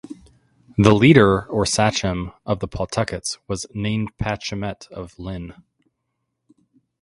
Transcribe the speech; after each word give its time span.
The 0.79 0.95
leader, 0.95 1.45
or 1.45 1.63
sachem, 1.63 2.31
of 2.43 2.59
the 2.59 2.67
Pawtuckets 2.67 3.37
was 3.47 3.67
Nanepashemet 3.75 4.87
of 4.89 5.13
Lynn. 5.19 5.53